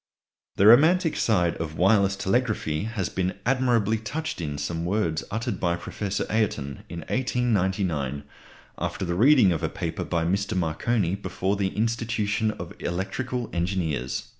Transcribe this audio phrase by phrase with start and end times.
[0.55, 5.75] The romantic side of wireless telegraphy has been admirably touched in some words uttered by
[5.75, 8.23] Professor Ayrton in 1899,
[8.79, 10.57] after the reading of a paper by Mr.
[10.57, 14.23] Marconi before the Institution of Electrical Engineers.